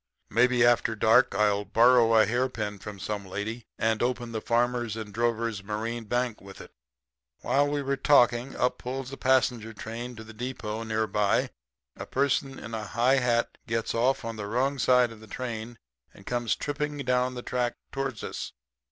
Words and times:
Maybe 0.31 0.65
after 0.65 0.95
dark 0.95 1.35
I'll 1.35 1.63
borrow 1.63 2.15
a 2.15 2.25
hairpin 2.25 2.79
from 2.79 2.97
some 2.97 3.23
lady, 3.23 3.67
and 3.77 4.01
open 4.01 4.31
the 4.31 4.41
Farmers 4.41 4.95
and 4.95 5.13
Drovers 5.13 5.61
Marine 5.63 6.05
Bank 6.05 6.41
with 6.41 6.59
it.' 6.59 6.71
"While 7.41 7.67
we 7.67 7.83
were 7.83 7.97
talking, 7.97 8.55
up 8.55 8.79
pulls 8.79 9.11
a 9.11 9.15
passenger 9.17 9.73
train 9.73 10.15
to 10.15 10.23
the 10.23 10.33
depot 10.33 10.81
near 10.81 11.05
by. 11.05 11.51
A 11.95 12.07
person 12.07 12.57
in 12.57 12.73
a 12.73 12.83
high 12.87 13.17
hat 13.19 13.59
gets 13.67 13.93
off 13.93 14.25
on 14.25 14.37
the 14.37 14.47
wrong 14.47 14.79
side 14.79 15.11
of 15.11 15.19
the 15.19 15.27
train 15.27 15.77
and 16.15 16.25
comes 16.25 16.55
tripping 16.55 16.97
down 16.97 17.35
the 17.35 17.43
track 17.43 17.75
towards 17.91 18.23
us. 18.23 18.53